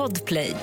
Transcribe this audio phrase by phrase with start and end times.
[0.00, 0.56] Podplay.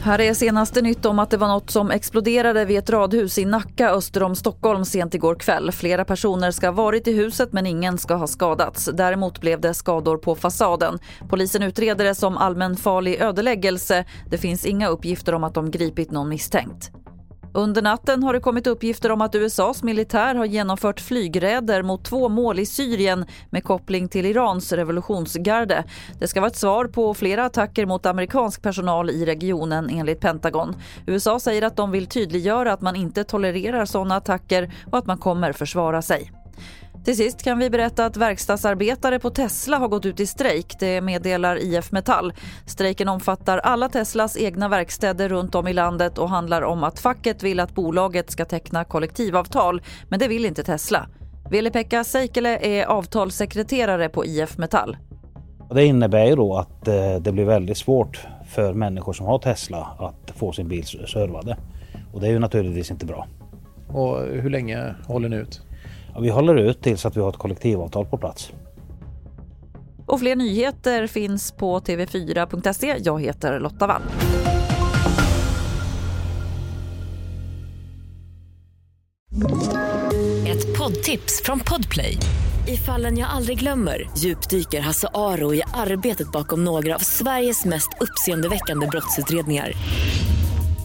[0.00, 3.44] Här är senaste nytt om att det var något som exploderade vid ett radhus i
[3.44, 5.72] Nacka öster om Stockholm sent igår kväll.
[5.72, 8.90] Flera personer ska ha varit i huset men ingen ska ha skadats.
[8.94, 10.98] Däremot blev det skador på fasaden.
[11.28, 14.04] Polisen utreder det som allmänfarlig ödeläggelse.
[14.30, 16.90] Det finns inga uppgifter om att de gripit någon misstänkt.
[17.52, 22.28] Under natten har det kommit uppgifter om att USAs militär har genomfört flygräder mot två
[22.28, 25.84] mål i Syrien med koppling till Irans revolutionsgarde.
[26.18, 30.76] Det ska vara ett svar på flera attacker mot amerikansk personal i regionen enligt Pentagon.
[31.06, 35.18] USA säger att de vill tydliggöra att man inte tolererar sådana attacker och att man
[35.18, 36.32] kommer försvara sig.
[37.04, 40.76] Till sist kan vi berätta att verkstadsarbetare på Tesla har gått ut i strejk.
[40.80, 42.32] Det meddelar IF Metall.
[42.66, 47.42] Strejken omfattar alla Teslas egna verkstäder runt om i landet och handlar om att facket
[47.42, 49.82] vill att bolaget ska teckna kollektivavtal.
[50.08, 51.06] Men det vill inte Tesla.
[51.50, 54.96] Veli-Pekka Seikele är avtalssekreterare på IF Metall.
[55.70, 59.96] Det innebär ju då att eh, det blir väldigt svårt för människor som har Tesla
[59.98, 61.56] att få sin bil servade.
[62.12, 63.26] Och det är ju naturligtvis inte bra.
[63.88, 65.62] Och hur länge håller ni ut?
[66.20, 68.52] Vi håller ut tills att vi har ett kollektivavtal på plats.
[70.06, 72.96] Och fler nyheter finns på tv4.se.
[72.98, 74.02] Jag heter Lotta Wall.
[80.46, 82.16] Ett poddtips från Podplay.
[82.68, 87.88] I fallen jag aldrig glömmer djupdyker Hasse Aro i arbetet bakom några av Sveriges mest
[88.00, 89.72] uppseendeväckande brottsutredningar